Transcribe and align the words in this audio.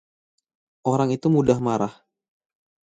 Orang 0.91 1.09
itu 1.17 1.27
mudah 1.35 1.59
marah. 1.67 1.93